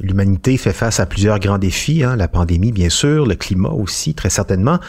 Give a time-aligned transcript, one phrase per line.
[0.00, 4.14] L'humanité fait face à plusieurs grands défis, hein, la pandémie bien sûr, le climat aussi
[4.14, 4.80] très certainement,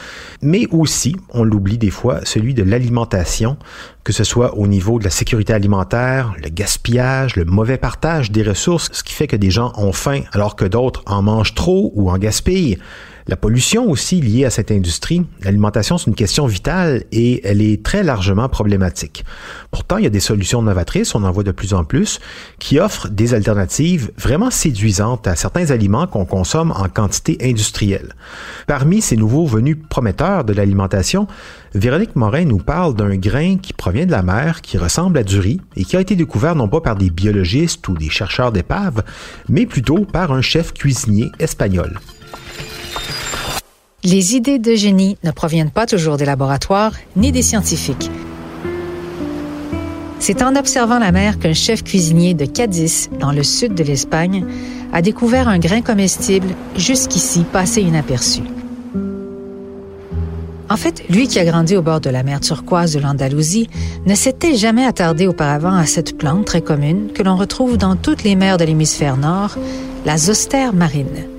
[0.41, 3.57] mais aussi, on l'oublie des fois, celui de l'alimentation,
[4.03, 8.41] que ce soit au niveau de la sécurité alimentaire, le gaspillage, le mauvais partage des
[8.41, 11.91] ressources, ce qui fait que des gens ont faim alors que d'autres en mangent trop
[11.95, 12.79] ou en gaspillent.
[13.27, 17.83] La pollution aussi liée à cette industrie, l'alimentation, c'est une question vitale et elle est
[17.83, 19.25] très largement problématique.
[19.71, 22.19] Pourtant, il y a des solutions novatrices, on en voit de plus en plus,
[22.59, 28.13] qui offrent des alternatives vraiment séduisantes à certains aliments qu'on consomme en quantité industrielle.
[28.67, 31.25] Parmi ces nouveaux venus prometteurs de l'alimentation,
[31.73, 35.39] Véronique Morin nous parle d'un grain qui provient de la mer, qui ressemble à du
[35.39, 39.03] riz et qui a été découvert non pas par des biologistes ou des chercheurs d'épaves,
[39.49, 41.99] mais plutôt par un chef cuisinier espagnol.
[44.05, 48.11] Les idées de génie ne proviennent pas toujours des laboratoires ni des scientifiques.
[50.19, 54.45] C'est en observant la mer qu'un chef cuisinier de Cadiz, dans le sud de l'Espagne,
[54.93, 58.41] a découvert un grain comestible jusqu'ici passé inaperçu.
[60.69, 63.69] En fait, lui qui a grandi au bord de la mer turquoise de l'Andalousie
[64.05, 68.21] ne s'était jamais attardé auparavant à cette plante très commune que l'on retrouve dans toutes
[68.21, 69.57] les mers de l'hémisphère nord,
[70.05, 71.34] la zostère marine.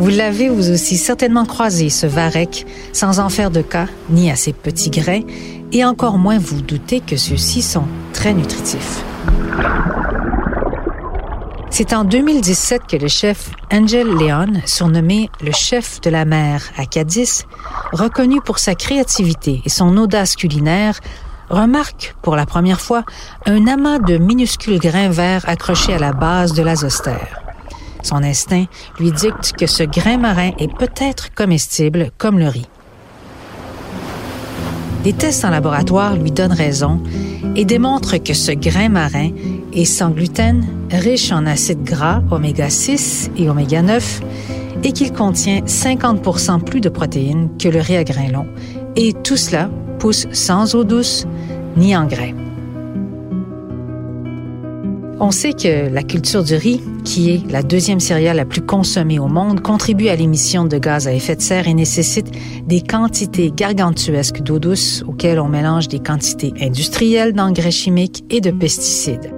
[0.00, 4.34] Vous l'avez vous aussi certainement croisé, ce varech, sans en faire de cas, ni à
[4.34, 5.20] ses petits grains,
[5.72, 7.84] et encore moins vous doutez que ceux-ci sont
[8.14, 9.04] très nutritifs.
[11.68, 16.86] C'est en 2017 que le chef Angel Leon, surnommé le chef de la mer à
[16.86, 17.44] Cadiz,
[17.92, 20.98] reconnu pour sa créativité et son audace culinaire,
[21.50, 23.04] remarque pour la première fois
[23.44, 27.49] un amas de minuscules grains verts accrochés à la base de la zostère.
[28.02, 28.64] Son instinct
[28.98, 32.68] lui dicte que ce grain marin est peut-être comestible comme le riz.
[35.04, 37.00] Des tests en laboratoire lui donnent raison
[37.56, 39.30] et démontrent que ce grain marin
[39.72, 44.20] est sans gluten, riche en acides gras oméga 6 et oméga 9
[44.84, 48.48] et qu'il contient 50% plus de protéines que le riz à grains longs.
[48.96, 51.26] Et tout cela pousse sans eau douce
[51.76, 52.34] ni engrais.
[55.22, 59.18] On sait que la culture du riz, qui est la deuxième céréale la plus consommée
[59.18, 62.30] au monde, contribue à l'émission de gaz à effet de serre et nécessite
[62.66, 68.50] des quantités gargantuesques d'eau douce auxquelles on mélange des quantités industrielles d'engrais chimiques et de
[68.50, 69.30] pesticides.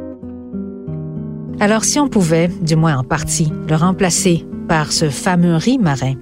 [1.58, 6.14] Alors si on pouvait, du moins en partie, le remplacer par ce fameux riz marin,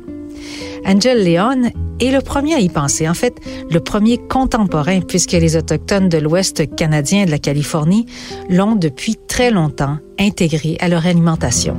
[0.85, 1.71] Angel Leon
[2.01, 3.09] est le premier à y penser.
[3.09, 8.07] En fait, le premier contemporain, puisque les Autochtones de l'Ouest canadien et de la Californie
[8.49, 11.77] l'ont depuis très longtemps intégré à leur alimentation.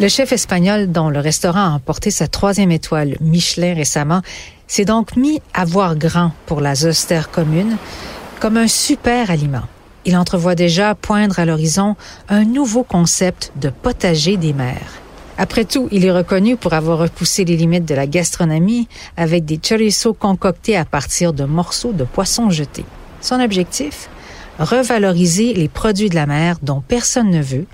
[0.00, 4.22] Le chef espagnol dont le restaurant a emporté sa troisième étoile Michelin récemment
[4.68, 7.76] s'est donc mis à voir grand pour la zoster commune
[8.38, 9.64] comme un super aliment.
[10.04, 11.96] Il entrevoit déjà poindre à l'horizon
[12.28, 15.00] un nouveau concept de potager des mers.
[15.36, 19.58] Après tout, il est reconnu pour avoir repoussé les limites de la gastronomie avec des
[19.58, 22.84] chorizo concoctés à partir de morceaux de poissons jetés.
[23.20, 24.08] Son objectif?
[24.58, 27.66] Revaloriser les produits de la mer dont personne ne veut,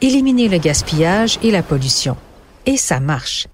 [0.00, 2.16] éliminer le gaspillage et la pollution.
[2.66, 3.46] Et ça marche.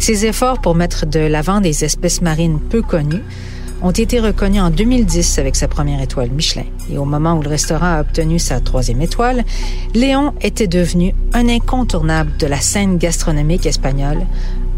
[0.00, 3.22] Ses efforts pour mettre de l'avant des espèces marines peu connues
[3.82, 6.64] ont été reconnus en 2010 avec sa première étoile Michelin.
[6.90, 9.44] Et au moment où le restaurant a obtenu sa troisième étoile,
[9.94, 14.24] Léon était devenu un incontournable de la scène gastronomique espagnole,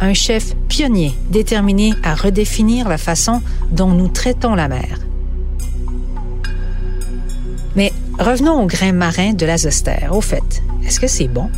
[0.01, 4.99] un chef pionnier déterminé à redéfinir la façon dont nous traitons la mer.
[7.77, 9.57] Mais revenons au grain marin de la.
[10.11, 11.51] Au fait, est-ce que c'est bon?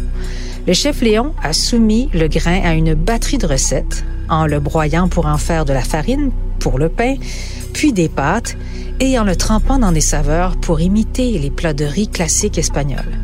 [0.67, 5.09] Le chef Léon a soumis le grain à une batterie de recettes en le broyant
[5.09, 6.33] pour en faire de la farine
[6.67, 7.15] pour le pain,
[7.73, 8.57] puis des pâtes,
[8.99, 13.21] et en le trempant dans des saveurs pour imiter les plats de riz classiques espagnols.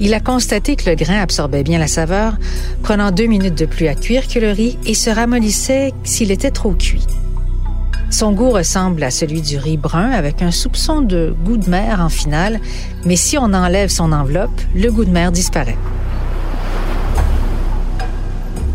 [0.00, 2.38] Il a constaté que le grain absorbait bien la saveur,
[2.82, 6.50] prenant deux minutes de plus à cuire que le riz et se ramollissait s'il était
[6.50, 7.06] trop cuit.
[8.08, 12.00] Son goût ressemble à celui du riz brun avec un soupçon de goût de mer
[12.00, 12.58] en finale,
[13.04, 15.76] mais si on enlève son enveloppe, le goût de mer disparaît.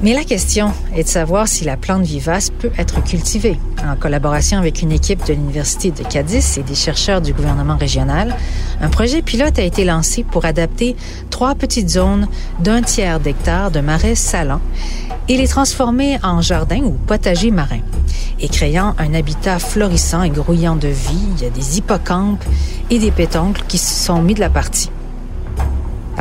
[0.04, 3.60] Mais la question est de savoir si la plante vivace peut être cultivée.
[3.88, 8.36] En collaboration avec une équipe de l'Université de Cadiz et des chercheurs du gouvernement régional,
[8.82, 10.96] un projet pilote a été lancé pour adapter
[11.30, 12.28] trois petites zones
[12.60, 14.62] d'un tiers d'hectare de marais salants
[15.30, 17.82] et les transformer en jardin ou potager marin.
[18.40, 22.44] Et créant un habitat florissant et grouillant de vie, il y a des hippocampes
[22.90, 24.90] et des pétoncles qui se sont mis de la partie.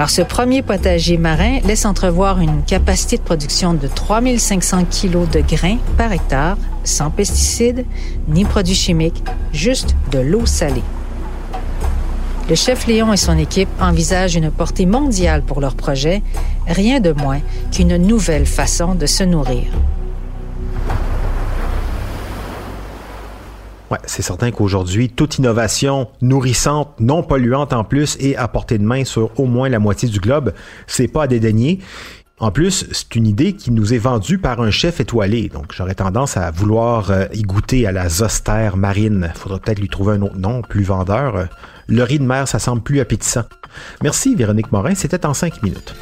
[0.00, 5.40] Alors, ce premier potager marin laisse entrevoir une capacité de production de 3500 kilos de
[5.40, 7.84] grains par hectare, sans pesticides
[8.26, 10.82] ni produits chimiques, juste de l'eau salée.
[12.48, 16.22] Le chef Léon et son équipe envisagent une portée mondiale pour leur projet,
[16.66, 19.64] rien de moins qu'une nouvelle façon de se nourrir.
[23.90, 28.84] Ouais, c'est certain qu'aujourd'hui, toute innovation nourrissante, non polluante en plus et à portée de
[28.84, 30.52] main sur au moins la moitié du globe,
[30.86, 31.80] c'est pas à dédaigner.
[32.38, 35.96] En plus, c'est une idée qui nous est vendue par un chef étoilé, donc j'aurais
[35.96, 39.32] tendance à vouloir euh, y goûter à la zostère marine.
[39.34, 41.48] Faudrait peut-être lui trouver un autre nom, plus vendeur.
[41.88, 43.44] Le riz de mer, ça semble plus appétissant.
[44.02, 45.94] Merci Véronique Morin, c'était en cinq minutes.